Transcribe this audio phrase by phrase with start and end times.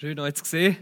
[0.00, 0.76] Schön, euch zu sehen.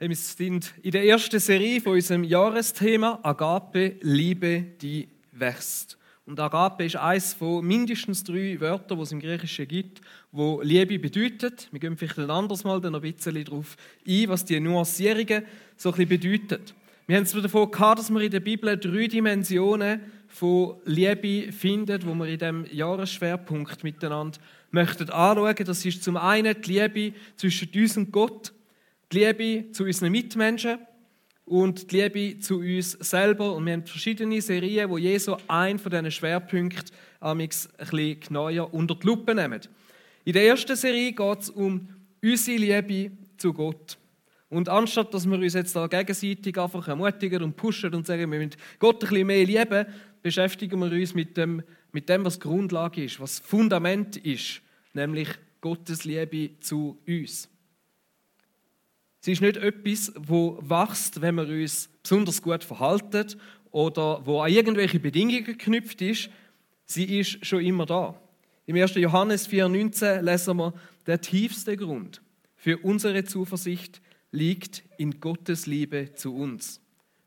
[0.00, 5.96] Wir sind in der ersten Serie von unserem Jahresthema Agape, Liebe, die wächst.
[6.26, 10.00] Und Agape ist eines von mindestens drei Wörtern, die es im Griechischen gibt,
[10.32, 11.68] wo Liebe bedeutet.
[11.70, 15.44] Wir gehen vielleicht ein anderes Mal dann ein bisschen darauf ein, was die Nuancierungen
[15.76, 16.62] so ein bedeuten.
[17.06, 22.04] Wir haben es davon gehabt, dass wir in der Bibel drei Dimensionen von Liebe finden,
[22.04, 24.40] wo wir in diesem Jahresschwerpunkt miteinander
[24.74, 25.64] möchten anschauen.
[25.64, 28.52] Das ist zum einen die Liebe zwischen uns und Gott,
[29.10, 30.78] die Liebe zu unseren Mitmenschen
[31.46, 33.54] und die Liebe zu uns selber.
[33.54, 38.94] Und wir haben verschiedene Serien, wo Jesus einen von diesen Schwerpunkten ein bisschen genauer unter
[38.94, 39.70] die Lupe nimmt.
[40.24, 41.88] In der ersten Serie geht es um
[42.22, 43.98] unsere Liebe zu Gott.
[44.48, 48.38] Und anstatt dass wir uns jetzt da gegenseitig einfach ermutigen und pushen und sagen, wir
[48.38, 49.86] müssen Gott ein bisschen mehr lieben,
[50.22, 51.62] beschäftigen wir uns mit dem,
[51.94, 54.60] mit dem was Grundlage ist, was Fundament ist
[54.94, 55.28] nämlich
[55.60, 57.48] Gottes Liebe zu uns.
[59.20, 64.52] Sie ist nicht etwas, wo wächst, wenn wir uns besonders gut verhalten oder wo an
[64.52, 66.30] irgendwelche Bedingungen geknüpft ist.
[66.84, 68.20] Sie ist schon immer da.
[68.66, 68.94] Im 1.
[68.96, 70.74] Johannes 4,19 lesen wir,
[71.06, 72.22] der tiefste Grund
[72.56, 76.80] für unsere Zuversicht liegt in Gottes Liebe zu uns.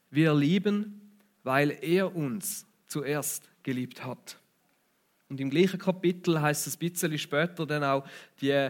[0.10, 1.12] Wir lieben,
[1.44, 4.40] weil er uns zuerst geliebt hat.
[5.30, 8.06] Und im gleichen Kapitel heißt es ein bisschen später dann auch
[8.40, 8.70] die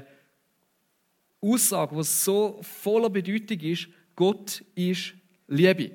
[1.40, 5.14] Aussage, die so voller Bedeutung ist, Gott ist
[5.48, 5.92] Liebe.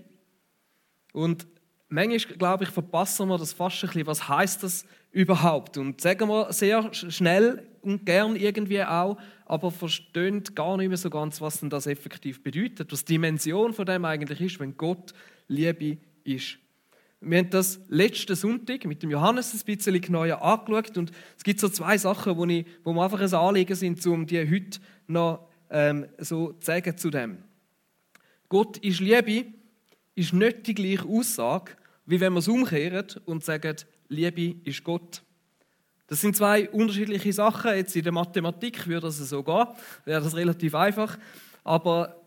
[1.13, 1.47] Und
[1.89, 4.07] manchmal, glaube ich, verpassen wir das fast ein bisschen.
[4.07, 5.77] Was heißt das überhaupt?
[5.77, 11.11] Und sagen wir sehr schnell und gern irgendwie auch, aber verstehen gar nicht mehr so
[11.11, 12.93] ganz, was denn das effektiv bedeutet.
[12.93, 15.13] Was die Dimension von dem eigentlich ist, wenn Gott
[15.49, 16.59] Liebe ist.
[17.25, 21.61] Wir haben das letzten Sonntag mit dem Johannes ein bisschen genauer angeschaut und es gibt
[21.61, 25.48] so zwei Sachen, wo, ich, wo mir einfach ein Anliegen sind, um die heute noch
[25.70, 27.39] ähm, so zu sagen zu dem.
[28.48, 29.47] Gott ist Liebe,
[30.17, 31.73] ist nicht die gleiche Aussage,
[32.06, 33.77] wie wenn wir es umkehren und sagen,
[34.09, 35.22] Liebe ist Gott.
[36.09, 37.75] Das sind zwei unterschiedliche Sachen.
[37.77, 39.66] Jetzt in der Mathematik würde das so gehen,
[40.04, 41.16] wäre das relativ einfach.
[41.62, 42.22] Aber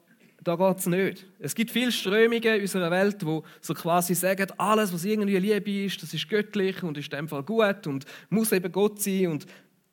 [0.46, 1.26] da geht es nicht.
[1.40, 5.86] Es gibt viele Strömungen in unserer Welt, die so quasi sagen, alles, was irgendwie Liebe
[5.86, 9.28] ist, das ist göttlich und ist in dem Fall gut und muss eben Gott sein.
[9.28, 9.48] Und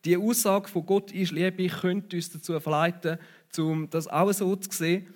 [0.04, 3.18] die Aussage von Gott ist Liebe könnte uns dazu verleiten,
[3.56, 5.06] um das auch so zu sehen.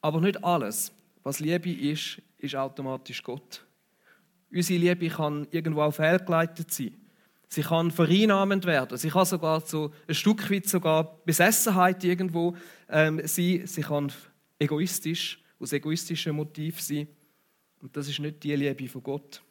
[0.00, 0.90] Aber nicht alles,
[1.22, 3.66] was Liebe ist, ist automatisch Gott.
[4.50, 6.96] Unsere Liebe kann irgendwo auch fehlgeleitet sein.
[7.48, 8.96] Sie kann vereinnahmend werden.
[8.96, 12.56] Sie kann sogar so ein Stück weit sogar Besessenheit irgendwo
[12.88, 13.66] ähm, sein.
[13.66, 14.10] Sie kann
[14.58, 17.08] egoistisch, aus egoistischen Motiven sein.
[17.82, 19.42] Und das ist nicht die Liebe von Gott.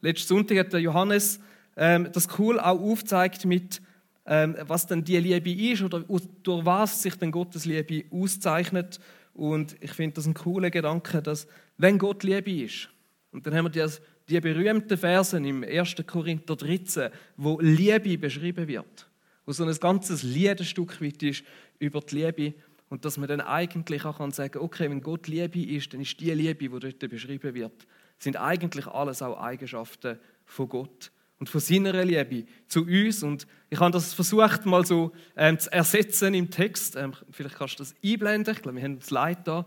[0.00, 1.40] Letzten Sonntag hat der Johannes
[1.76, 3.80] ähm, das cool auch aufgezeigt mit,
[4.26, 9.00] ähm, was denn die Liebe ist oder durch was sich denn Gottes Liebe auszeichnet.
[9.34, 12.88] Und ich finde das ein cooler Gedanke, dass wenn Gott Liebe ist,
[13.32, 13.94] und dann haben wir die,
[14.28, 15.96] die berühmten Versen im 1.
[16.06, 19.08] Korinther 13, wo Liebe beschrieben wird,
[19.44, 21.44] wo so ein ganzes Lied ein Stück weit ist
[21.80, 22.54] über die Liebe
[22.94, 26.20] und dass man dann eigentlich auch sagen kann, okay, wenn Gott Liebe ist, dann ist
[26.20, 27.88] die Liebe, die dort beschrieben wird,
[28.20, 31.10] sind eigentlich alles auch Eigenschaften von Gott
[31.40, 33.24] und von seiner Liebe zu uns.
[33.24, 36.94] Und ich habe das versucht mal so ähm, zu ersetzen im Text.
[36.94, 38.54] Ähm, vielleicht kannst du das einblenden.
[38.54, 39.66] Ich glaube, wir haben das Leid da.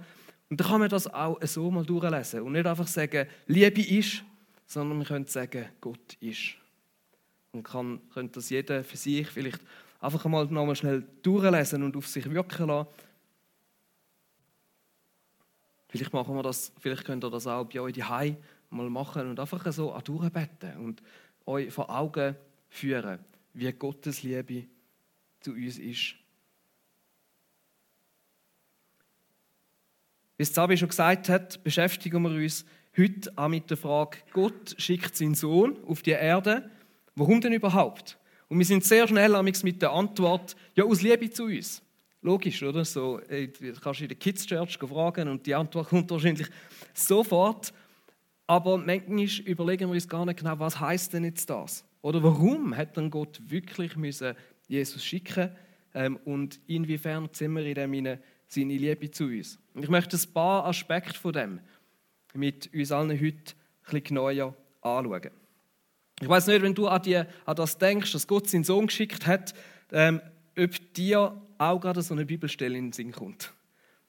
[0.49, 4.23] Und dann kann man das auch so mal durchlesen und nicht einfach sagen, Liebe ist,
[4.67, 6.55] sondern man könnte sagen, Gott ist.
[7.51, 9.59] Und kann, könnte das jeder für sich vielleicht
[9.99, 12.87] einfach mal nochmal schnell durchlesen und auf sich wirken lassen
[15.87, 18.37] Vielleicht machen wir das, vielleicht könnt ihr das auch bei euch daheim
[18.69, 21.01] mal machen und einfach so an durchbeten und
[21.45, 22.35] euch vor Augen
[22.69, 23.19] führen,
[23.53, 24.65] wie Gottes Liebe
[25.39, 26.15] zu uns ist.
[30.37, 32.65] Wie Sabi schon gesagt hat, beschäftigen wir uns
[32.95, 36.69] heute auch mit der Frage, Gott schickt seinen Sohn auf die Erde.
[37.15, 38.19] Warum denn überhaupt?
[38.47, 41.81] Und wir sind sehr schnell mit der Antwort, ja, aus Liebe zu uns.
[42.21, 42.83] Logisch, oder?
[42.83, 46.47] So, ey, du kannst in der Kids Church fragen und die Antwort kommt wahrscheinlich
[46.93, 47.73] sofort.
[48.47, 51.85] Aber manchmal überlegen wir uns gar nicht genau, was heißt denn jetzt das?
[52.01, 54.35] Oder warum hat dann Gott wirklich müssen
[54.67, 55.51] Jesus schicken
[55.93, 59.59] ähm, und inwiefern sehen wir in dem seine Liebe zu uns?
[59.73, 61.59] Und ich möchte ein paar Aspekte von dem
[62.33, 63.53] mit uns allen heute
[63.91, 65.31] ein genauer anschauen.
[66.19, 69.27] Ich weiß nicht, wenn du an, die, an das denkst, dass Gott seinen Sohn geschickt
[69.27, 69.53] hat,
[69.91, 70.21] ähm,
[70.57, 73.53] ob dir auch gerade so eine Bibelstelle in den Sinn kommt.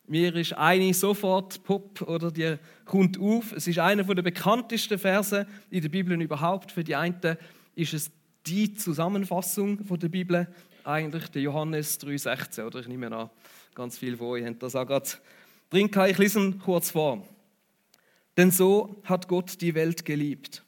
[0.06, 2.56] Mir ist eine sofort pop oder die
[2.86, 3.52] kommt auf.
[3.52, 6.72] Es ist einer der bekanntesten Verse in der Bibel überhaupt.
[6.72, 7.36] Für die einen
[7.74, 8.10] ist es
[8.46, 10.48] die Zusammenfassung von der Bibel.
[10.88, 12.64] eigentlich der Johannes 3,16.
[12.64, 13.30] Oder ich nehme an,
[13.74, 15.08] ganz viel von euch haben das auch gerade
[15.70, 15.90] drin.
[16.08, 17.22] Ich lese ihn kurz vor.
[18.36, 20.64] Denn so hat Gott die Welt geliebt,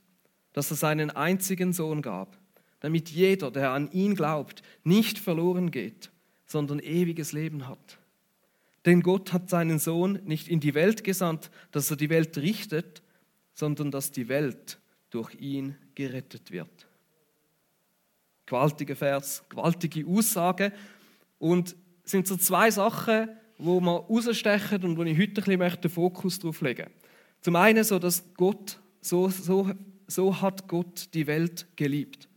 [0.52, 2.36] dass er seinen einzigen Sohn gab,
[2.80, 6.10] damit jeder, der an ihn glaubt, nicht verloren geht,
[6.50, 7.98] sondern ewiges Leben hat.
[8.84, 13.02] Denn Gott hat seinen Sohn nicht in die Welt gesandt, dass er die Welt richtet,
[13.52, 14.80] sondern dass die Welt
[15.10, 16.88] durch ihn gerettet wird.
[18.46, 20.72] Gewaltiger Vers, gewaltige Aussage.
[21.38, 25.80] Und es sind so zwei Sachen, wo man rausstechen und wo ich heute ein bisschen
[25.82, 26.90] den Fokus drauf legen.
[27.42, 29.70] Zum einen so, dass Gott, so, so,
[30.08, 32.28] so hat Gott die Welt geliebt.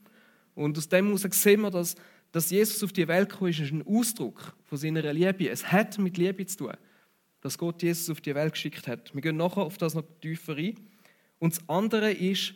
[0.53, 1.95] Und aus dem heraus sehen wir, dass
[2.33, 5.49] dass Jesus auf die Welt gekommen ist, ist ein Ausdruck von seiner Liebe.
[5.49, 6.73] Es hat mit Liebe zu tun,
[7.41, 9.13] dass Gott Jesus auf die Welt geschickt hat.
[9.13, 10.75] Wir gehen nachher auf das noch tiefer ein.
[11.37, 12.55] Und das andere ist,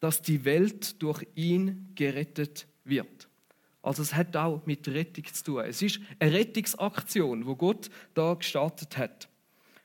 [0.00, 3.28] dass die Welt durch ihn gerettet wird.
[3.80, 5.64] Also es hat auch mit Rettung zu tun.
[5.64, 9.28] Es ist eine Rettungsaktion, wo Gott da gestartet hat.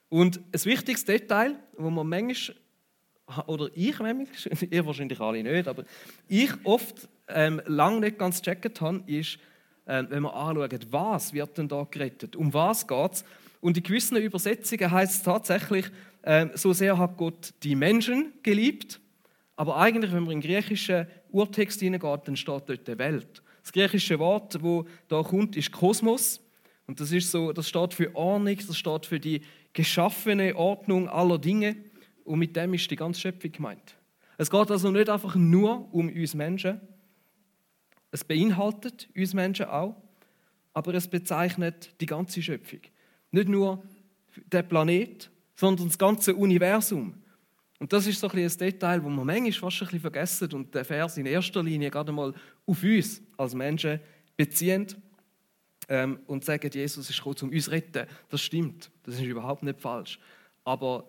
[0.10, 2.58] Und ein wichtiges Detail, wo man manchmal
[3.46, 4.28] oder ich manchmal,
[4.72, 5.86] ihr wahrscheinlich alle nicht, aber
[6.28, 9.38] ich oft ähm, lange nicht ganz gecheckt habe, ist,
[9.86, 13.25] äh, wenn wir anschauen, was wird denn da gerettet, um was geht es.
[13.60, 15.86] Und in gewissen Übersetzungen heißt es tatsächlich,
[16.24, 19.00] äh, so sehr hat Gott die Menschen geliebt,
[19.56, 23.44] aber eigentlich, wenn man in den griechischen Urtext hineingeht, dann steht dort die Welt.
[23.62, 26.42] Das griechische Wort, wo da kommt, ist Kosmos.
[26.88, 29.42] Und das, ist so, das steht für Ordnung, das steht für die
[29.72, 31.75] geschaffene Ordnung aller Dinge.
[32.24, 33.95] Und mit dem ist die ganze Schöpfung gemeint.
[34.38, 36.81] Es geht also nicht einfach nur um uns Menschen,
[38.12, 39.96] es beinhaltet uns Menschen auch,
[40.74, 42.81] aber es bezeichnet die ganze Schöpfung.
[43.31, 43.84] Nicht nur
[44.52, 47.16] der Planet, sondern das ganze Universum.
[47.80, 50.75] Und das ist so ein, ein Detail, das man manchmal fast ein bisschen vergessen und
[50.75, 52.34] der Vers in erster Linie gerade mal
[52.66, 54.00] auf uns als Menschen
[54.38, 54.98] beziehend
[55.90, 58.08] ähm, und sagen, Jesus ist gekommen, um uns zu retten.
[58.30, 60.19] Das stimmt, das ist überhaupt nicht falsch.
[60.63, 61.06] Aber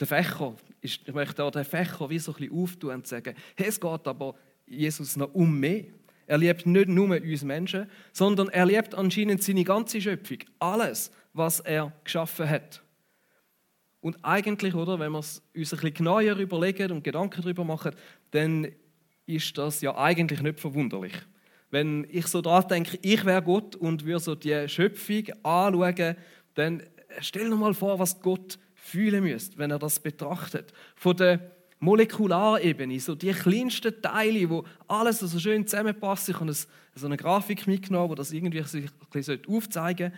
[0.00, 3.36] der Fächer, ist, ich möchte auch den Fächer wie so ein bisschen auftun und sagen,
[3.56, 4.34] hey, es geht aber
[4.66, 5.84] Jesus noch um mehr.
[6.26, 11.60] Er liebt nicht nur uns Menschen, sondern er liebt anscheinend seine ganze Schöpfung, alles, was
[11.60, 12.82] er geschaffen hat.
[14.00, 17.92] Und eigentlich, oder, wenn wir es uns ein bisschen genauer überlegen und Gedanken darüber machen,
[18.32, 18.68] dann
[19.26, 21.12] ist das ja eigentlich nicht verwunderlich.
[21.70, 26.16] Wenn ich so daran denke, ich wäre Gott und würde so die Schöpfung anschauen,
[26.54, 26.82] dann
[27.20, 30.72] stell dir mal vor, was Gott fühlen müsste, wenn er das betrachtet.
[30.96, 36.28] Von der Molekularebene, so die kleinsten Teile, wo alles so schön zusammenpasst.
[36.28, 36.68] Ich habe so
[37.06, 40.12] eine Grafik mitgenommen, wo das irgendwie sich ein aufzeigen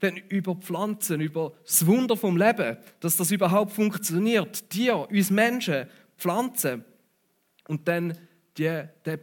[0.00, 4.70] Dann über Pflanzen, über das Wunder vom Leben, dass das überhaupt funktioniert.
[4.70, 5.86] Tier, uns Menschen,
[6.16, 6.82] Pflanzen.
[7.68, 8.16] Und dann
[8.56, 9.18] die, der,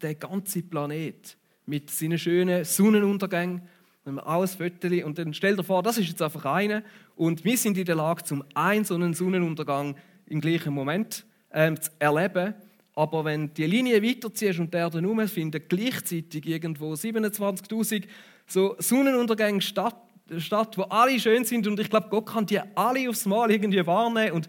[0.00, 1.36] der ganze Planet
[1.66, 3.62] mit seinen schönen Sonnenuntergängen,
[4.04, 6.84] wenn wir alles Fotos und dann stell dir vor, das ist jetzt einfach eine
[7.16, 9.96] und wir sind in der Lage, zum einen so einen Sonnenuntergang
[10.26, 12.54] im gleichen Moment ähm, zu erleben.
[12.94, 18.04] Aber wenn die Linie weiterziehst und der herum findet gleichzeitig irgendwo 27.000
[18.46, 19.96] so Sonnenuntergänge statt,
[20.38, 23.84] statt, wo alle schön sind und ich glaube, Gott kann die alle aufs Mal irgendwie
[23.86, 24.48] wahrnehmen und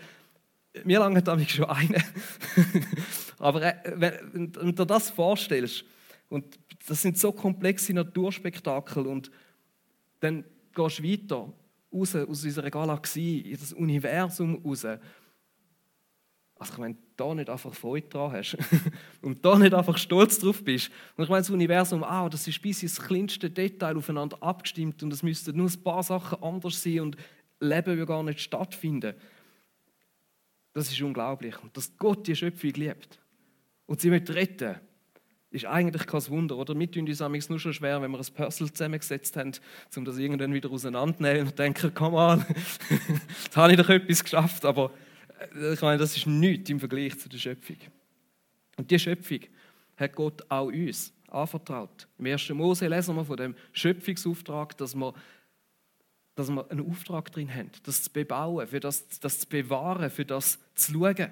[0.83, 2.03] mir lange ich schon eine.
[3.39, 5.85] Aber äh, wenn, du das vorstellst,
[6.29, 6.57] und
[6.87, 9.29] das sind so komplexe Naturspektakel und
[10.19, 11.53] dann gehst du weiter
[11.93, 14.85] raus aus unserer Galaxie, in das Universum raus
[16.71, 18.57] also wenn du da nicht einfach Freude dran hast
[19.21, 20.89] und da nicht einfach stolz drauf bist.
[21.15, 25.11] Und ich meine, das Universum, ah, das ist bis ins kleinste Detail aufeinander abgestimmt und
[25.11, 27.17] es müssten nur ein paar Sachen anders sein und
[27.59, 29.13] Leben will gar nicht stattfinden.
[30.73, 31.61] Das ist unglaublich.
[31.61, 33.19] Und dass Gott die Schöpfung liebt
[33.85, 34.75] und sie mit retten,
[35.53, 36.57] ist eigentlich kein Wunder.
[36.57, 39.51] Oder tun uns nur schon schwer, wenn wir ein Puzzle zusammengesetzt haben,
[39.95, 42.45] um das irgendwann wieder auseinanderzunehmen und denken, komm mal,
[43.43, 44.65] jetzt habe ich doch etwas geschafft.
[44.65, 44.91] Aber
[45.73, 47.77] ich meine, das ist nichts im Vergleich zu der Schöpfung.
[48.77, 49.39] Und die Schöpfung
[49.97, 52.07] hat Gott auch uns anvertraut.
[52.17, 52.49] Im 1.
[52.49, 55.13] Mose lesen wir von dem Schöpfungsauftrag, dass wir,
[56.35, 60.25] dass wir einen Auftrag drin haben, das zu bebauen, für das, das zu bewahren, für
[60.25, 61.31] das zu schauen.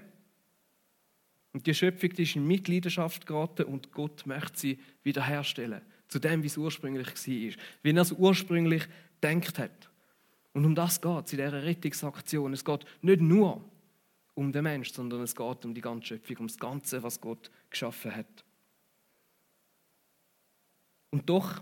[1.54, 6.44] Und die Schöpfung die ist in Mitleidenschaft geraten und Gott möchte sie wiederherstellen, zu dem,
[6.44, 8.84] wie es ursprünglich war, wie er es ursprünglich
[9.22, 9.90] denkt hat.
[10.54, 12.54] Und um das geht es in dieser Rettungsaktion.
[12.54, 13.64] Es geht nicht nur
[14.34, 17.52] um den Menschen, sondern es geht um die ganze Schöpfung, um das Ganze, was Gott
[17.70, 18.46] geschaffen hat.
[21.10, 21.62] Und doch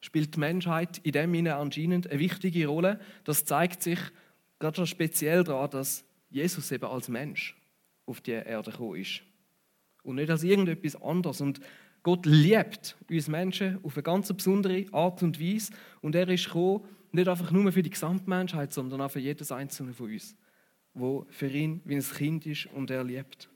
[0.00, 3.00] spielt die Menschheit in dem Sinne anscheinend eine wichtige Rolle.
[3.24, 3.98] Das zeigt sich
[4.58, 7.56] gerade schon speziell daran, dass Jesus eben als Mensch
[8.04, 9.22] auf die Erde gekommen ist.
[10.02, 11.40] Und nicht als irgendetwas anderes.
[11.40, 11.60] Und
[12.02, 16.84] Gott liebt uns Menschen auf eine ganz besondere Art und Weise und er ist gekommen,
[17.10, 20.36] nicht einfach nur für die Gesamtmenschheit, sondern auch für jedes einzelne von uns,
[20.96, 23.48] wo für ihn wie ein Kind ist und er liebt.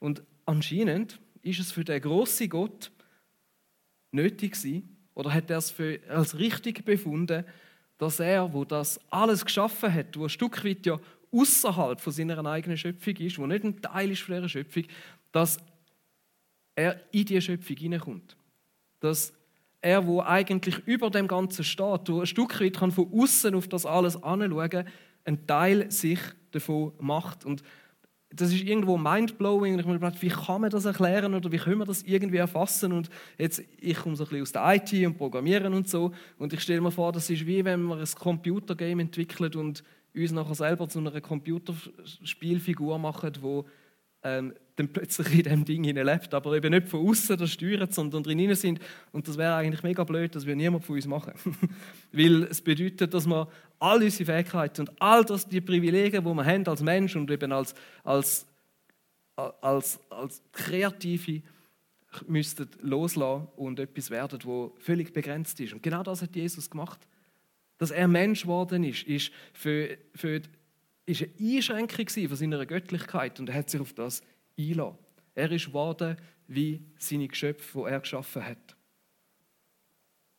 [0.00, 2.92] Und anscheinend ist es für den großen Gott
[4.12, 7.44] nötig gewesen, oder hat er es für, als richtig befunden,
[7.96, 11.00] dass er, wo das alles geschaffen hat, wo ein Stück weit ja
[11.32, 14.84] außerhalb von seiner eigenen Schöpfung ist, wo nicht ein Teil ist von dieser Schöpfung,
[15.32, 15.58] dass
[16.76, 18.36] er in die Schöpfung hineinkommt.
[19.00, 19.32] Dass
[19.80, 23.68] er, wo eigentlich über dem Ganzen steht, wo ein Stück weit kann von außen auf
[23.68, 24.86] das alles anschauen,
[25.28, 26.18] ein Teil sich
[26.50, 27.44] davon macht.
[27.44, 27.62] Und
[28.30, 29.74] das ist irgendwo mindblowing.
[29.74, 32.38] Ich habe mir gedacht, wie kann man das erklären oder wie können wir das irgendwie
[32.38, 32.92] erfassen?
[32.92, 36.12] Und jetzt, ich komme so ein bisschen aus der IT und Programmieren und so.
[36.38, 40.32] Und ich stelle mir vor, das ist wie wenn man ein Computergame entwickelt und uns
[40.32, 43.66] nachher selber zu einer Computerspielfigur machen, wo
[44.22, 48.22] ähm, dann plötzlich in diesem Ding lebt, aber eben nicht von außen das steuert, sondern
[48.22, 48.80] drin sind.
[49.10, 51.32] Und das wäre eigentlich mega blöd, das würde niemand von uns machen.
[52.12, 53.48] Weil es bedeutet, dass wir
[53.80, 57.50] all unsere Fähigkeiten und all das, die Privilegien, die wir haben als Mensch und eben
[57.50, 58.46] als, als,
[59.34, 61.42] als, als Kreative,
[62.26, 65.72] müssten loslassen und etwas werden, wo völlig begrenzt ist.
[65.72, 67.00] Und genau das hat Jesus gemacht.
[67.78, 70.40] Dass er Mensch geworden ist, ist, für, für,
[71.04, 74.22] ist eine Einschränkung von seiner Göttlichkeit und er hat sich auf das
[74.58, 74.98] einlassen.
[75.34, 76.16] Er ist geworden
[76.48, 78.76] wie seine Geschöpfe, die er geschaffen hat.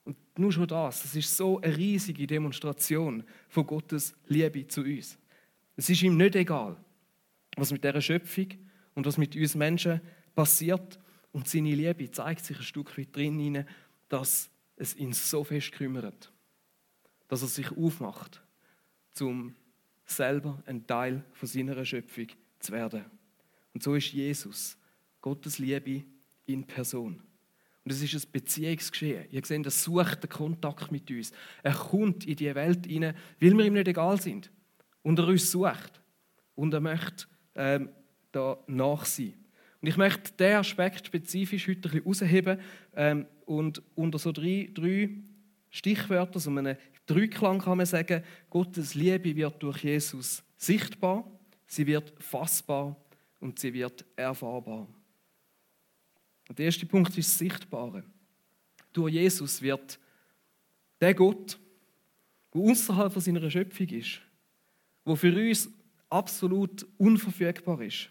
[0.04, 5.18] Und nur schon das, das ist so eine riesige Demonstration von Gottes Liebe zu uns.
[5.76, 6.76] Es ist ihm nicht egal,
[7.56, 8.48] was mit dieser Schöpfung
[8.96, 10.02] und was mit uns Menschen
[10.36, 11.00] passiert.
[11.32, 13.66] Und seine Liebe zeigt sich ein Stück weit drin,
[14.10, 16.34] dass es ihn so fest kümmert,
[17.28, 18.42] dass er sich aufmacht,
[19.22, 19.56] um
[20.06, 22.28] selber ein Teil von seiner Schöpfung
[22.60, 23.06] zu werden.
[23.74, 24.78] Und so ist Jesus,
[25.22, 26.04] Gottes Liebe
[26.46, 27.22] in Person.
[27.84, 29.26] Und es ist ein Beziehungsgeschehen.
[29.32, 31.32] Ihr seht, er sucht den Kontakt mit uns.
[31.64, 34.52] Er kommt in die Welt hinein, weil wir ihm nicht egal sind.
[35.02, 36.02] Und er uns sucht.
[36.56, 37.90] Und er möchte ähm,
[38.32, 39.34] da nach sein.
[39.82, 42.60] Und ich möchte diesen Aspekt spezifisch heute ein bisschen herausheben
[42.96, 45.10] ähm, und unter so drei, drei
[45.70, 51.26] Stichwörter, so einen Dreiklang kann man sagen, Gottes Liebe wird durch Jesus sichtbar,
[51.66, 52.96] sie wird fassbar
[53.40, 54.88] und sie wird erfahrbar.
[56.48, 58.04] Und der erste Punkt ist das Sichtbare.
[58.92, 60.00] Durch Jesus wird
[61.00, 61.60] der Gott,
[62.54, 64.22] der außerhalb von seiner Schöpfung ist,
[65.06, 65.70] wo für uns
[66.10, 68.10] absolut unverfügbar ist,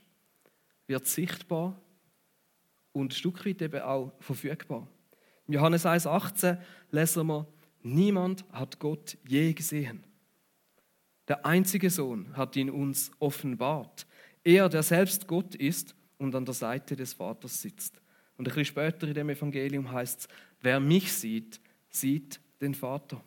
[0.87, 1.81] wird sichtbar
[2.93, 4.89] und ein Stück weit eben auch verfügbar.
[5.47, 6.59] In Johannes 1,18
[6.91, 7.47] lesen wir,
[7.83, 10.05] niemand hat Gott je gesehen.
[11.27, 14.07] Der einzige Sohn hat ihn uns offenbart.
[14.49, 18.01] Er, der selbst Gott ist und an der Seite des Vaters sitzt.
[18.39, 20.29] Und ein bisschen später in dem Evangelium heißt es,
[20.63, 23.23] wer mich sieht, sieht den Vater.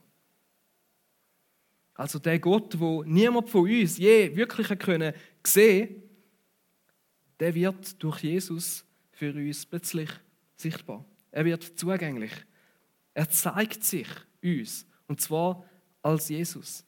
[1.93, 5.13] Also der Gott, wo niemand von uns je wirklich können
[5.45, 6.01] sehen,
[7.39, 10.09] der wird durch Jesus für uns plötzlich
[10.55, 11.05] sichtbar.
[11.29, 12.33] Er wird zugänglich.
[13.13, 14.07] Er zeigt sich
[14.41, 15.69] uns und zwar
[16.01, 16.83] als Jesus.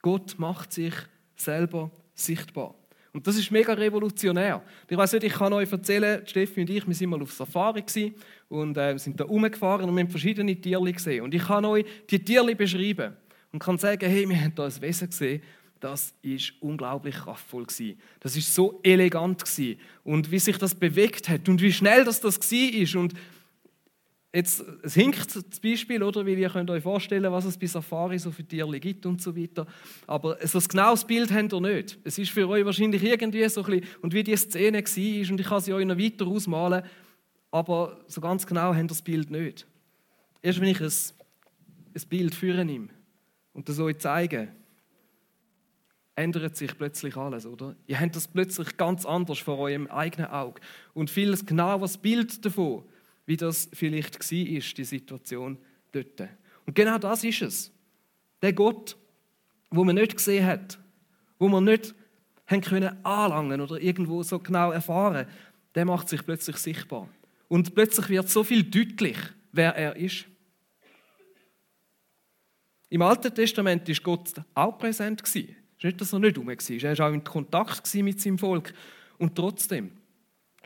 [0.00, 0.94] Gott macht sich
[1.36, 2.79] selber sichtbar.
[3.12, 4.62] Und das ist mega revolutionär.
[4.88, 7.84] Ich weiß nicht, ich kann euch erzählen, Steffi und ich, wir sind mal auf Safari
[8.48, 11.24] und äh, sind da rumgefahren und wir haben verschiedene Tiere gesehen.
[11.24, 13.16] Und ich kann euch die Tiere beschreiben
[13.52, 15.42] und kann sagen, hey, wir haben da ein Wesen gesehen,
[15.80, 17.98] das ist unglaublich kraftvoll gewesen.
[18.20, 19.80] Das ist so elegant gewesen.
[20.04, 23.14] und wie sich das bewegt hat und wie schnell das das war und
[24.32, 26.24] Jetzt, es hinkt das Beispiel, oder?
[26.24, 29.36] Weil ihr könnt euch vorstellen, was es bei Safari so für Tiere gibt und so
[29.36, 29.66] weiter.
[30.06, 31.98] Aber so ein genaues Bild habt ihr nicht.
[32.04, 35.40] Es ist für euch wahrscheinlich irgendwie so ein bisschen, und wie die Szene war, und
[35.40, 36.84] ich kann sie euch noch weiter ausmalen,
[37.50, 39.66] aber so ganz genau habt ihr das Bild nicht.
[40.42, 40.92] Erst wenn ich ein,
[41.96, 42.88] ein Bild führen nehme
[43.52, 44.48] und das euch zeige,
[46.14, 47.74] ändert sich plötzlich alles, oder?
[47.88, 50.60] Ihr habt das plötzlich ganz anders vor eurem eigenen Auge.
[50.94, 52.84] Und vieles genau das Bild davon
[53.30, 55.56] wie das vielleicht war, die Situation
[55.92, 56.28] dort.
[56.66, 57.72] Und genau das ist es.
[58.42, 58.96] Der Gott,
[59.70, 60.80] wo man nicht gesehen hat,
[61.38, 61.94] wo man nicht
[62.48, 65.28] haben können anlangen oder irgendwo so genau erfahren,
[65.76, 67.08] der macht sich plötzlich sichtbar.
[67.46, 69.16] Und plötzlich wird so viel deutlich,
[69.52, 70.24] wer er ist.
[72.88, 76.54] Im Alten Testament ist Gott auch präsent Es ist nicht, dass er nicht rum war.
[76.68, 78.74] Er war auch in Kontakt mit seinem Volk.
[79.18, 79.92] Und trotzdem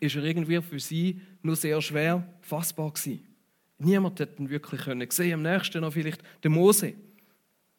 [0.05, 3.27] ist er irgendwie für sie nur sehr schwer fassbar gewesen.
[3.79, 5.35] Niemand hat ihn wirklich können sehen.
[5.35, 6.95] Am nächsten noch vielleicht der Mose.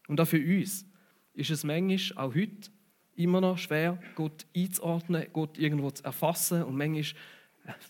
[0.08, 0.86] Und auch für uns
[1.34, 2.70] ist es manchmal, auch heute,
[3.15, 6.63] immer noch schwer, Gott einzuordnen, Gott irgendwo zu erfassen.
[6.63, 7.05] Und manchmal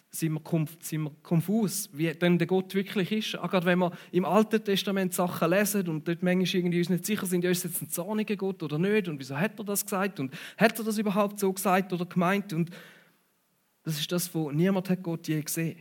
[0.09, 3.37] sind wir, sind wir konfus, wie denn der Gott wirklich ist.
[3.39, 7.05] Auch gerade wenn wir im Alten Testament Sachen lesen und dort manchmal irgendwie uns nicht
[7.05, 9.83] sicher sind, ja, ist jetzt ein zorniger Gott oder nicht und wieso hat er das
[9.83, 12.69] gesagt und hat er das überhaupt so gesagt oder gemeint und
[13.85, 15.77] das ist das, wo niemand hat Gott je gesehen.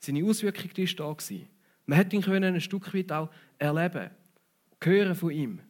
[0.00, 1.16] Seine Auswirkung ist da.
[1.86, 4.10] Man hätte ihn können ein Stück weit auch erleben,
[4.82, 5.60] hören von ihm,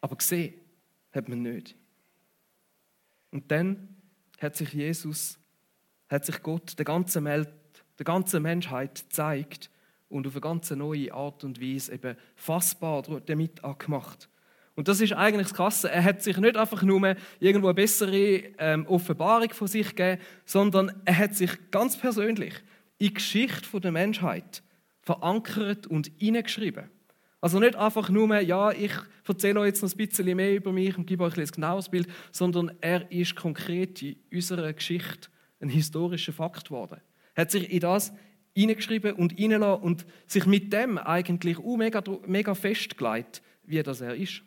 [0.00, 0.54] aber gesehen
[1.12, 1.76] hat man nicht.
[3.30, 3.88] Und dann
[4.40, 5.38] hat sich Jesus
[6.08, 7.48] hat sich Gott der ganzen, Welt,
[7.98, 9.70] der ganzen Menschheit gezeigt
[10.10, 14.28] und auf eine ganz neue Art und Weise eben fassbar damit angemacht.
[14.74, 15.90] Und das ist eigentlich das Krasse.
[15.90, 20.92] Er hat sich nicht einfach nur irgendwo eine bessere ähm, Offenbarung von sich gegeben, sondern
[21.04, 22.54] er hat sich ganz persönlich
[22.98, 24.62] in die Geschichte der Menschheit
[25.02, 26.88] verankert und hineingeschrieben.
[27.40, 28.92] Also nicht einfach nur, ja, ich
[29.26, 32.06] erzähle euch jetzt noch ein bisschen mehr über mich und gebe euch ein genaues Bild,
[32.30, 35.28] sondern er ist konkret in unserer Geschichte
[35.60, 37.00] ein historischer Fakt geworden.
[37.34, 38.12] Er hat sich in das
[38.54, 44.14] hineingeschrieben und hineingelassen und sich mit dem eigentlich auch mega, mega festgelegt, wie das er
[44.14, 44.42] ist.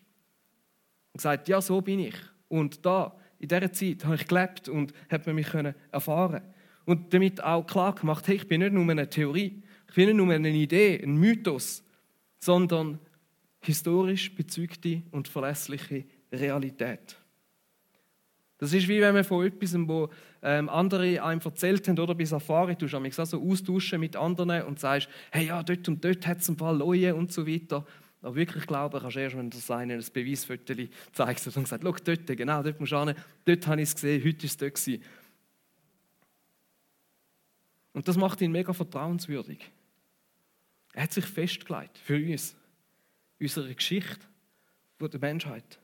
[1.15, 2.15] Und gesagt, ja, so bin ich.
[2.49, 5.47] Und da, in dieser Zeit, habe ich gelebt und habe mich
[5.89, 6.41] erfahren
[6.83, 10.17] Und damit auch klar gemacht, hey, ich bin nicht nur eine Theorie, ich bin nicht
[10.17, 11.85] nur eine Idee, ein Mythos,
[12.37, 12.99] sondern
[13.61, 16.03] historisch bezeugte und verlässliche
[16.33, 17.15] Realität.
[18.57, 20.09] Das ist wie wenn man von etwas, wo
[20.41, 24.81] ähm, andere einem erzählt haben, oder bei du hast auch so austauschen mit anderen und
[24.81, 27.85] sagst, hey, ja, dort und dort hat es ein paar Leute und so weiter.
[28.25, 30.73] Aber wirklich glauben kannst du erst, wenn das eine ein Beweisfoto
[31.13, 33.15] zeigst und sagt, schau, dort, genau, dort musst du hin,
[33.45, 35.01] dort habe ich es gesehen, heute war es dort.
[37.93, 39.69] Und das macht ihn mega vertrauenswürdig.
[40.93, 42.55] Er hat sich festgelegt für uns,
[43.39, 44.25] unsere Geschichte
[44.99, 45.77] der Menschheit.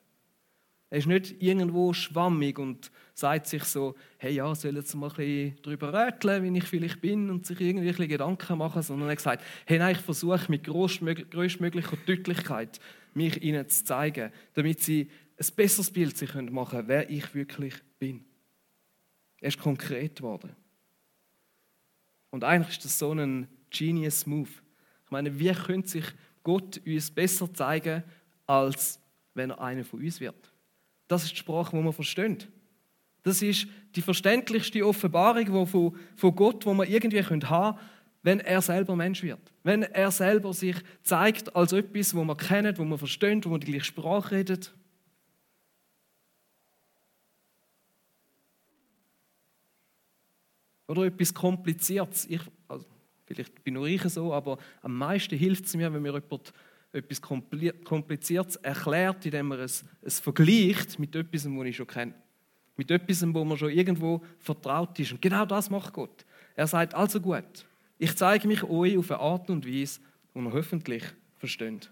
[0.92, 5.16] Er ist nicht irgendwo schwammig und sagt sich so, hey ja, soll jetzt mal ein
[5.16, 9.10] bisschen darüber rätseln, wie ich vielleicht bin und sich irgendwie ein bisschen Gedanken machen, sondern
[9.10, 12.82] er sagt, hey nein, ich versuche mit größtmöglicher Deutlichkeit
[13.14, 17.76] mich ihnen zu zeigen, damit sie ein besseres Bild sich machen können, wer ich wirklich
[17.98, 18.26] bin.
[19.40, 20.54] Er ist konkret geworden.
[22.32, 24.50] Und eigentlich ist das so ein genius Move.
[25.06, 26.06] Ich meine, wie könnte sich
[26.44, 28.04] Gott uns besser zeigen,
[28.46, 29.00] als
[29.34, 30.51] wenn er einer von uns wird?
[31.12, 32.38] Das ist die Sprache, die wir verstehen.
[33.24, 37.78] Das ist die verständlichste Offenbarung von, Gott, die wir irgendwie haben können,
[38.24, 39.52] wenn er selber Mensch wird.
[39.62, 43.60] Wenn er selber sich zeigt als etwas, wo wir kennen, wo wir verstehen, wo wir
[43.60, 44.66] die gleiche Sprache reden.
[50.88, 52.26] Oder etwas Kompliziertes.
[52.30, 52.86] Ich, also,
[53.26, 56.54] vielleicht bin nur ich so, aber am meisten hilft es mir, wenn mir jemand
[56.94, 62.14] etwas Kompliziertes erklärt, indem man es, es vergleicht mit etwas, was ich schon kenne.
[62.76, 65.12] Mit etwas, wo man schon irgendwo vertraut ist.
[65.12, 66.26] Und genau das macht Gott.
[66.56, 67.66] Er sagt, also gut,
[67.98, 70.02] ich zeige mich euch auf eine Art und Weise,
[70.34, 71.04] die ihr hoffentlich
[71.38, 71.90] versteht.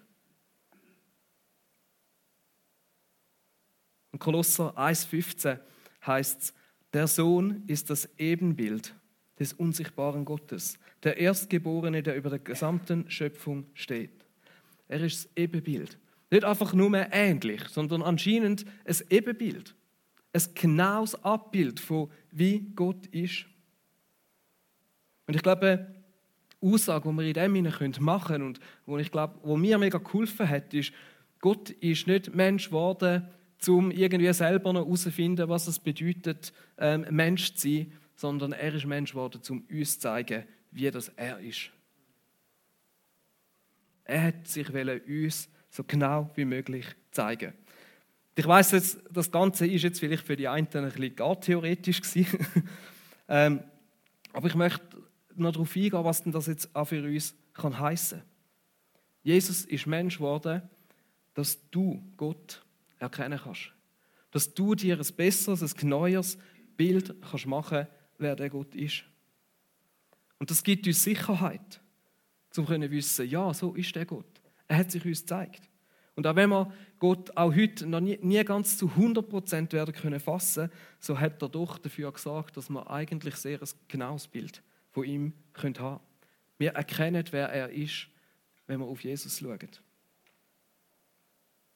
[4.12, 5.60] In Kolosser 1,15
[6.06, 6.54] heißt es,
[6.94, 8.96] der Sohn ist das Ebenbild
[9.40, 14.19] des unsichtbaren Gottes, der Erstgeborene, der über der gesamten Schöpfung steht.
[14.90, 15.98] Er ist das Ebenbild.
[16.32, 19.76] Nicht einfach nur ähnlich, sondern anscheinend ein Ebenbild.
[20.34, 23.46] Ein genaues Abbild von wie Gott ist.
[25.28, 25.88] Und ich glaube,
[26.62, 29.98] die Aussage, die wir in dem machen können und wo ich glaube, wo mir mega
[29.98, 30.92] geholfen hat, ist,
[31.40, 33.28] Gott ist nicht Mensch geworden,
[33.68, 38.86] um irgendwie selber noch herauszufinden, was es bedeutet, ähm, Mensch zu sein, sondern er ist
[38.86, 41.72] Mensch geworden, um uns zu zeigen, wie das er ist.
[44.10, 47.54] Er hat sich uns so genau wie möglich zeigen.
[48.36, 52.02] Ich weiß jetzt, das Ganze ist jetzt vielleicht für die einen ein bisschen gar theoretisch
[52.02, 52.40] gewesen.
[53.28, 53.64] ähm,
[54.34, 54.98] aber ich möchte
[55.36, 58.24] noch darauf eingehen, was denn das jetzt auch für uns kann heißen.
[59.22, 60.64] Jesus ist Mensch geworden,
[61.36, 62.66] dass du Gott
[62.98, 63.72] erkennen kannst,
[64.32, 66.40] dass du dir ein besseres, ein neues
[66.78, 67.86] Bild kannst machen,
[68.18, 69.04] wer der Gott ist.
[70.40, 71.80] Und das gibt uns Sicherheit
[72.58, 74.42] um zu wissen, ja, so ist der Gott.
[74.68, 75.70] Er hat sich uns gezeigt.
[76.16, 80.20] Und auch wenn wir Gott auch heute noch nie, nie ganz zu 100% werden können
[80.20, 85.06] fassen, so hat er doch dafür gesagt, dass wir eigentlich sehr ein genaues Bild von
[85.06, 86.00] ihm haben können.
[86.58, 88.08] Wir erkennen, wer er ist,
[88.68, 89.70] wenn wir auf Jesus schauen.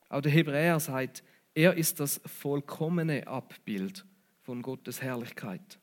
[0.10, 1.24] Auch der Hebräer sagt,
[1.56, 4.06] er ist das vollkommene Abbild
[4.42, 5.80] von Gottes Herrlichkeit,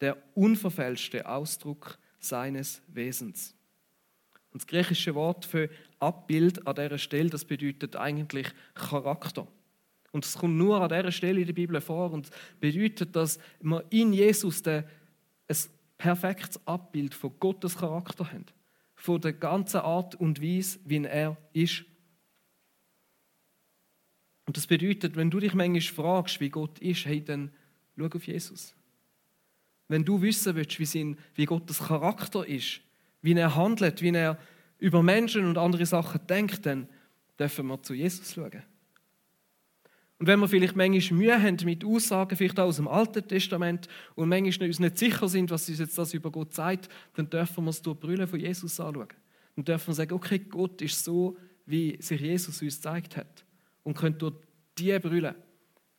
[0.00, 3.54] der unverfälschte Ausdruck seines Wesens.
[4.52, 9.46] Und das griechische Wort für Abbild an dieser Stelle, das bedeutet eigentlich Charakter.
[10.12, 12.28] Und es kommt nur an dieser Stelle in der Bibel vor und
[12.60, 14.84] bedeutet, dass man in Jesus ein
[15.96, 18.44] perfektes Abbild von Gottes Charakter haben.
[18.94, 21.84] Von der ganzen Art und Weise, wie er ist.
[24.44, 27.50] Und das bedeutet, wenn du dich manchmal fragst, wie Gott ist, hey, dann
[27.96, 28.74] schau auf Jesus.
[29.88, 32.80] Wenn du wissen willst, wie Gottes Charakter ist,
[33.22, 34.38] wie er handelt, wie er
[34.78, 36.88] über Menschen und andere Sachen denkt, dann
[37.38, 38.62] dürfen wir zu Jesus schauen.
[40.18, 43.88] Und wenn wir vielleicht manchmal Mühe haben mit Aussagen, vielleicht auch aus dem Alten Testament,
[44.14, 47.64] und manchmal uns nicht sicher sind, was uns jetzt das über Gott sagt, dann dürfen
[47.64, 49.08] wir es durch Brüllen von Jesus anschauen.
[49.56, 53.44] Dann dürfen wir sagen, okay, Gott ist so, wie sich Jesus uns gezeigt hat.
[53.82, 54.34] Und können durch
[54.78, 55.34] diese Brüllen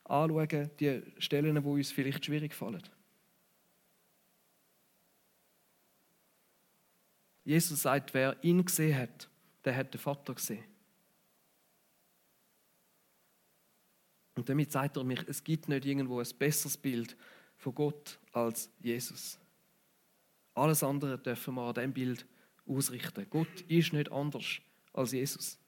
[0.04, 2.82] anschauen, die Stellen, wo uns vielleicht schwierig fallen.
[7.44, 9.28] Jesus sagt, wer ihn gesehen hat,
[9.64, 10.64] der hat den Vater gesehen.
[14.34, 17.16] Und damit sagt er mich, es gibt nicht irgendwo ein besseres Bild
[17.56, 19.38] von Gott als Jesus.
[20.54, 22.26] Alles andere dürfen wir an diesem Bild
[22.66, 23.26] ausrichten.
[23.30, 24.60] Gott ist nicht anders
[24.92, 25.58] als Jesus.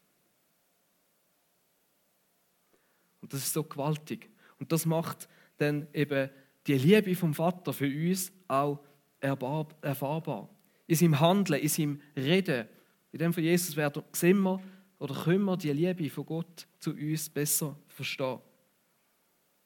[3.21, 4.31] Und das ist so gewaltig.
[4.59, 6.31] Und das macht dann eben
[6.67, 8.81] die Liebe vom Vater für uns auch
[9.21, 10.49] erfahrbar.
[10.87, 12.67] In seinem Handeln, in seinem Reden.
[13.13, 14.61] In dem von Jesus werden, wir
[14.99, 18.39] oder können wir die Liebe von Gott zu uns besser verstehen.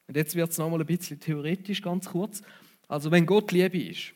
[0.09, 2.43] Und jetzt wird es nochmal ein bisschen theoretisch, ganz kurz.
[2.89, 4.13] Also wenn Gott Liebe ist,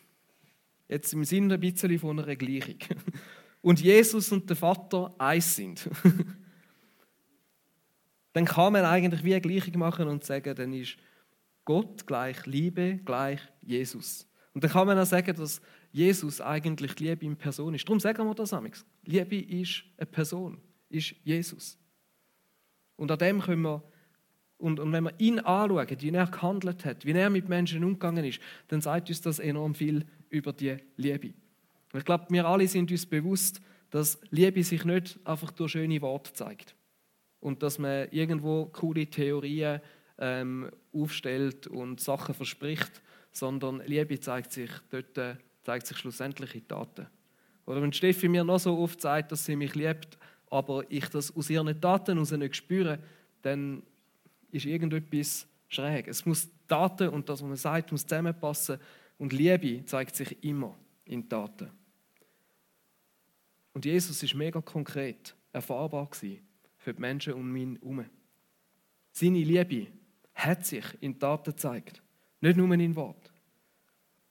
[0.89, 2.79] jetzt im Sinne ein bisschen von einer Gleichung,
[3.63, 5.89] und Jesus und der Vater eins sind,
[8.33, 10.97] dann kann man eigentlich wie eine Gleichung machen und sagen, dann ist
[11.65, 14.27] Gott gleich Liebe gleich Jesus.
[14.53, 15.61] Und dann kann man auch sagen, dass
[15.95, 17.89] Jesus eigentlich Liebe in Person ist.
[17.89, 18.85] Darum sagen wir das amigs.
[19.05, 20.59] Liebe ist eine Person,
[20.91, 21.79] ist Jesus.
[22.97, 23.83] Und an dem können wir
[24.57, 28.25] und, und wenn wir ihn anschauen, wie er gehandelt hat, wie er mit Menschen umgegangen
[28.25, 31.35] ist, dann sagt uns das enorm viel über die Liebe.
[31.93, 36.33] Ich glaube, wir alle sind uns bewusst, dass Liebe sich nicht einfach durch schöne Worte
[36.33, 36.75] zeigt.
[37.39, 39.81] Und dass man irgendwo coole Theorien
[40.19, 46.69] ähm, aufstellt und Sachen verspricht, sondern Liebe zeigt sich dort, äh, zeigt sich schlussendlich in
[46.69, 47.07] Taten.
[47.67, 50.19] Oder wenn Steffi mir noch so oft sagt, dass sie mich liebt,
[50.51, 52.99] aber ich das aus ihren Taten heraus nicht spüre,
[53.43, 53.83] dann
[54.51, 56.07] ist irgendetwas schräg.
[56.07, 58.79] Es muss Taten und das, was man sagt, muss zusammenpassen.
[59.19, 61.71] Und Liebe zeigt sich immer in Taten.
[63.73, 68.05] Und Jesus ist mega konkret erfahrbar für die Menschen um ihn herum.
[69.11, 69.89] Seine Liebe
[70.35, 72.03] hat sich in Taten gezeigt,
[72.41, 73.24] nicht nur in Wort.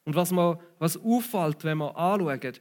[0.06, 2.54] Und was, man, was auffällt, wenn wir anschauen,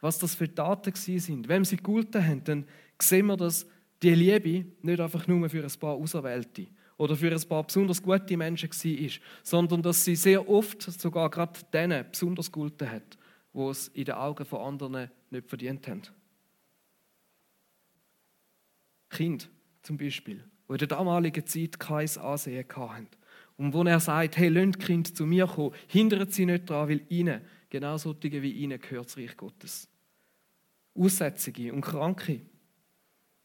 [0.00, 2.64] was das für Taten sind, wem sie gehalten haben, dann
[3.00, 3.66] sehen wir, dass
[4.02, 6.66] die Liebe nicht einfach nur für ein paar Auserwählte
[6.98, 9.10] oder für ein paar besonders gute Menschen war,
[9.42, 13.18] sondern dass sie sehr oft sogar gerade denen besonders gehalten hat,
[13.52, 16.02] wo es in den Augen von anderen nicht verdient haben.
[19.08, 19.48] Kind
[19.82, 23.08] zum Beispiel, die in der damaligen Zeit kein Ansehen hatten.
[23.56, 27.02] Und wo er sagt, hey, lasst Kind zu mir kommen, hindert sie nicht daran, weil
[27.08, 27.40] ihnen,
[27.70, 29.88] genau solche wie ihnen, gehört das Reich Gottes.
[30.94, 32.42] Aussätzige und Kranke,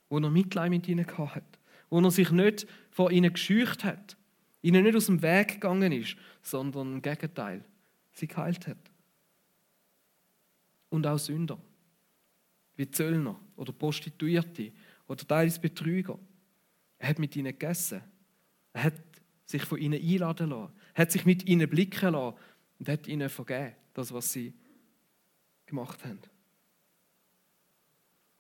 [0.09, 4.17] wo er Mitleid mit ihnen hatte wo er sich nicht vor ihnen gescheucht hat,
[4.63, 7.63] ihnen nicht aus dem Weg gegangen ist, sondern im Gegenteil,
[8.13, 8.77] sie geheilt hat.
[10.89, 11.59] Und auch Sünder,
[12.75, 14.71] wie Zöllner oder Prostituierte
[15.07, 16.17] oder teils Betrüger.
[16.97, 18.01] Er hat mit ihnen gegessen.
[18.73, 18.93] Er hat
[19.51, 22.37] sich von ihnen einladen lassen, hat sich mit ihnen blicken lassen
[22.79, 24.53] und hat ihnen vergeben, das, was sie
[25.65, 26.19] gemacht haben.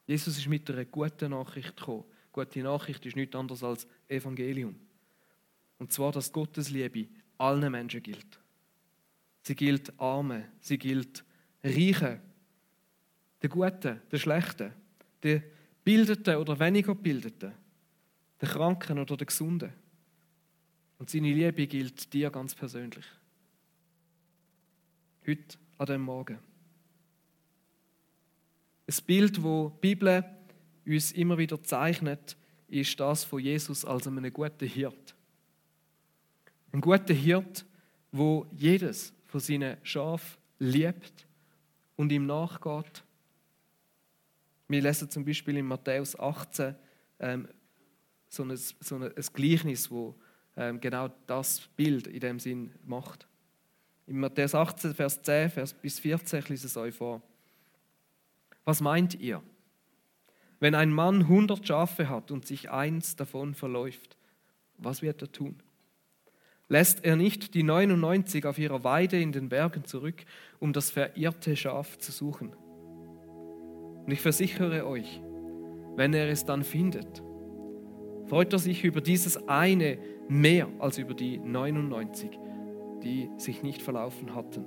[0.07, 4.75] Jesus ist mit einer guten Nachricht gekommen gute Nachricht ist nichts anderes als Evangelium.
[5.77, 8.39] Und zwar, dass Gottes Liebe allen Menschen gilt.
[9.43, 11.23] Sie gilt Armen, sie gilt
[11.63, 12.19] Reichen,
[13.41, 14.73] den Guten, den Schlechten,
[15.23, 15.43] den
[15.83, 17.53] Bildeten oder weniger Bildeten,
[18.39, 19.73] den Kranken oder den Gesunden.
[21.01, 23.05] Und seine Liebe gilt dir ganz persönlich.
[25.25, 26.37] Heute an diesem Morgen.
[28.87, 30.23] Ein Bild, wo die Bibel
[30.85, 32.37] uns immer wieder zeichnet,
[32.67, 35.15] ist das von Jesus als einem guten Hirt.
[36.71, 37.65] Ein guter Hirt,
[38.11, 41.25] wo jedes von seinen Schafen liebt
[41.95, 43.03] und ihm nachgeht.
[44.67, 46.75] Wir lesen zum Beispiel in Matthäus 18
[47.17, 47.47] ähm,
[48.29, 50.15] so, ein, so ein, Gleichnis, wo
[50.79, 53.27] genau das Bild in dem Sinn macht.
[54.07, 57.21] In Matthäus 18, Vers 10 Vers bis 14, ich lese es euch vor.
[58.65, 59.41] Was meint ihr?
[60.59, 64.17] Wenn ein Mann hundert Schafe hat und sich eins davon verläuft,
[64.77, 65.61] was wird er tun?
[66.71, 70.23] lässt er nicht die 99 auf ihrer Weide in den Bergen zurück,
[70.61, 72.53] um das verirrte Schaf zu suchen.
[74.05, 75.21] Und ich versichere euch,
[75.97, 77.21] wenn er es dann findet,
[78.31, 79.97] freut er sich über dieses eine
[80.29, 82.29] mehr als über die 99,
[83.03, 84.63] die sich nicht verlaufen hatten.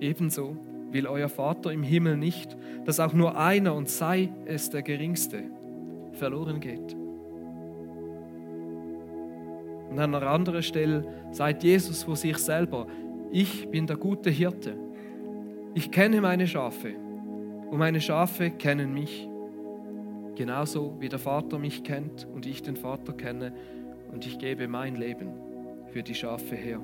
[0.00, 0.56] Ebenso
[0.90, 5.44] will euer Vater im Himmel nicht, dass auch nur einer, und sei es der geringste,
[6.14, 6.96] verloren geht.
[9.90, 12.88] Und an einer anderen Stelle sagt Jesus vor sich selber,
[13.30, 14.76] ich bin der gute Hirte.
[15.74, 16.96] Ich kenne meine Schafe
[17.70, 19.28] und meine Schafe kennen mich.
[20.34, 23.52] Genauso wie der Vater mich kennt und ich den Vater kenne
[24.12, 25.32] und ich gebe mein Leben
[25.92, 26.80] für die Schafe her.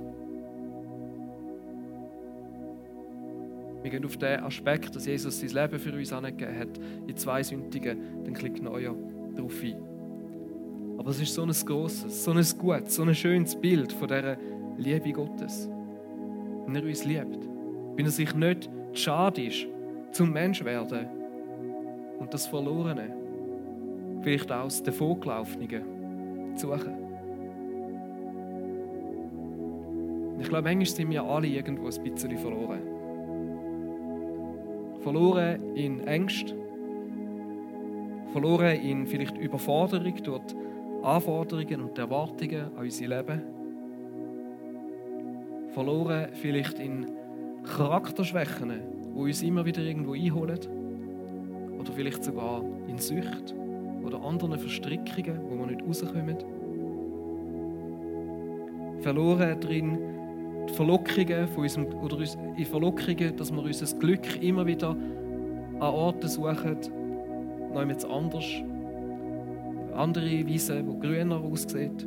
[3.82, 7.42] Wir gehen auf den Aspekt, dass Jesus sein Leben für uns angegeben hat, in zwei
[7.42, 8.94] Sündigen, dann klickt euer
[9.34, 9.76] darauf ein.
[10.98, 14.36] Aber es ist so ein grosses, so ein gutes, so ein schönes Bild von dieser
[14.76, 15.68] Liebe Gottes.
[16.66, 17.48] Wenn er uns liebt.
[17.94, 19.66] Wenn er sich nicht schade ist,
[20.12, 21.06] zum Mensch werden
[22.18, 23.17] und das Verlorene,
[24.22, 25.82] vielleicht auch das Davongelaufene,
[26.56, 27.08] suchen.
[30.40, 32.80] Ich glaube, manchmal sind wir alle irgendwo ein bisschen verloren.
[35.00, 36.56] Verloren in Ängsten,
[38.32, 40.42] verloren in vielleicht Überforderung durch
[41.02, 43.42] Anforderungen und Erwartungen an unser Leben,
[45.70, 47.06] verloren vielleicht in
[47.64, 48.72] Charakterschwächen,
[49.14, 50.58] die uns immer wieder irgendwo einholen,
[51.78, 53.54] oder vielleicht sogar in Sucht
[54.04, 56.36] oder anderen Verstrickungen, wo wir nicht rauskommen.
[59.00, 59.98] Verloren drin
[60.68, 62.18] die Verlockungen von unserem, oder
[62.56, 66.76] in Verlockungen, dass wir unser Glück immer wieder an Orten suchen,
[67.72, 68.44] noch jemand anders,
[69.94, 72.06] andere Wiese, die grüner aussieht.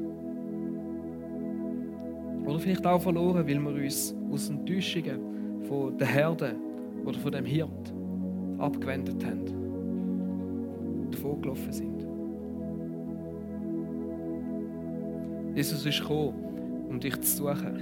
[2.45, 5.19] Oder vielleicht auch verloren, weil wir uns aus Enttäuschungen
[5.67, 6.55] von der Herde
[7.05, 7.93] oder von dem Hirt
[8.57, 9.60] abgewendet haben,
[11.11, 12.07] davon gelaufen sind.
[15.55, 17.81] Jesus ist gekommen, um dich zu suchen.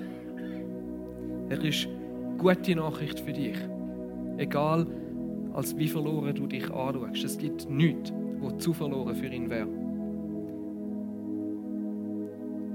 [1.50, 1.88] Er ist
[2.38, 3.58] gute Nachricht für dich.
[4.38, 4.88] Egal,
[5.54, 7.24] als wie verloren du dich anschaust.
[7.24, 9.68] Es gibt nichts, wo zu verloren für ihn wäre.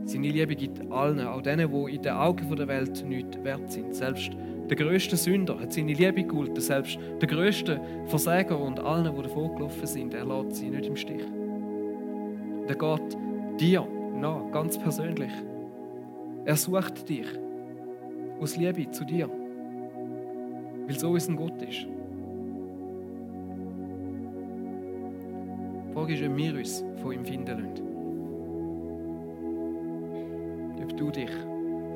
[0.04, 3.94] Seine Liebe gibt allen, auch denen, die in den Augen der Welt nichts wert sind.
[3.94, 4.30] Selbst
[4.68, 6.60] der größte Sünder hat seine Liebe gehalten.
[6.60, 10.96] Selbst der größte Versäger und allen, die davon gelaufen sind, er lässt sie nicht im
[10.96, 11.24] Stich.
[12.68, 13.86] Der geht dir
[14.20, 15.32] nach, ganz persönlich.
[16.46, 17.26] Er sucht dich
[18.40, 19.28] aus Liebe zu dir.
[20.86, 21.86] Weil so ist ein Gott ist.
[25.88, 27.94] Die Frage ist, ob wir uns von ihm finden lassen.
[30.82, 31.30] Ob du dich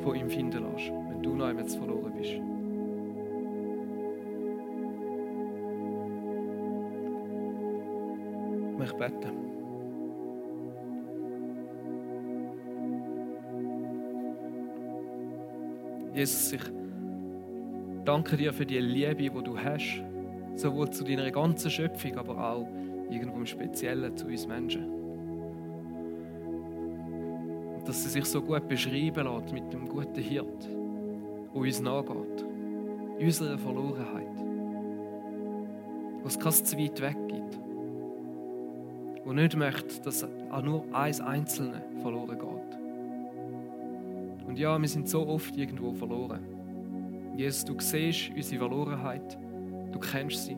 [0.03, 2.41] von ihm finden lässt, wenn du noch einmal verloren bist.
[8.93, 9.49] Möchte beten.
[16.15, 16.63] Jesus, ich
[18.05, 20.03] danke dir für die Liebe, die du hast,
[20.57, 22.67] sowohl zu deiner ganzen Schöpfung, aber auch
[23.11, 24.85] irgendwo im Speziellen zu uns Menschen.
[27.77, 30.69] Und dass sie sich so gut beschreiben lässt mit dem guten Hirt,
[31.55, 32.45] der uns nachgeht,
[33.21, 34.37] unserer Verlorenheit,
[36.21, 37.48] wo es kein zu weit weg gibt,
[39.29, 42.79] wo nicht möchte, dass auch nur eins Einzelne verloren geht.
[44.49, 46.41] Und ja, wir sind so oft irgendwo verloren.
[47.37, 49.39] Jesus, du siehst unsere Verlorenheit.
[49.93, 50.57] Du kennst sie.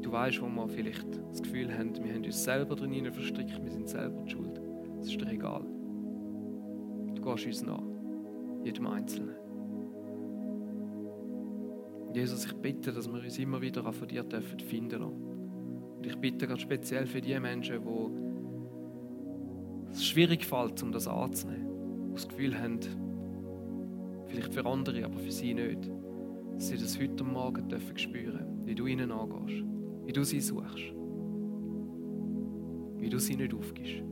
[0.00, 3.72] Du weißt, wo wir vielleicht das Gefühl haben, wir haben uns selber drin verstrickt, wir
[3.72, 4.60] sind selber die Schuld.
[5.00, 5.64] Es ist dir egal.
[7.16, 7.82] Du gehst uns nach,
[8.62, 9.34] jedem Einzelnen.
[12.14, 14.24] Jesus, ich bitte, dass wir uns immer wieder von dir
[14.68, 15.31] finden dürfen.
[16.02, 22.08] Und ich bitte ganz speziell für die Menschen, die es schwierig fällt, um das anzunehmen.
[22.08, 22.80] Die das Gefühl haben,
[24.26, 25.88] vielleicht für andere, aber für sie nicht,
[26.54, 29.64] dass sie das heute Morgen dürfen spüren, wie du ihnen angehst,
[30.04, 30.92] wie du sie suchst,
[32.96, 34.02] wie du sie nicht aufgibst.